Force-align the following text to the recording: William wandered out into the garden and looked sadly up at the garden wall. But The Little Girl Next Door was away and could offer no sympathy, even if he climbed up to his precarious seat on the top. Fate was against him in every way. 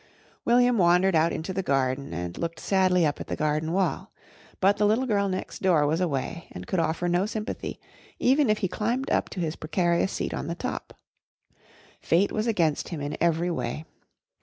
William 0.45 0.79
wandered 0.79 1.15
out 1.15 1.31
into 1.31 1.53
the 1.53 1.61
garden 1.61 2.11
and 2.11 2.35
looked 2.39 2.59
sadly 2.59 3.05
up 3.05 3.21
at 3.21 3.27
the 3.27 3.35
garden 3.35 3.71
wall. 3.71 4.11
But 4.59 4.77
The 4.77 4.87
Little 4.87 5.05
Girl 5.05 5.29
Next 5.29 5.61
Door 5.61 5.85
was 5.85 6.01
away 6.01 6.47
and 6.51 6.65
could 6.65 6.79
offer 6.79 7.07
no 7.07 7.27
sympathy, 7.27 7.79
even 8.17 8.49
if 8.49 8.57
he 8.65 8.67
climbed 8.67 9.11
up 9.11 9.29
to 9.29 9.39
his 9.39 9.55
precarious 9.55 10.11
seat 10.11 10.33
on 10.33 10.47
the 10.47 10.55
top. 10.55 10.95
Fate 12.01 12.31
was 12.31 12.47
against 12.47 12.89
him 12.89 12.99
in 12.99 13.15
every 13.21 13.51
way. 13.51 13.85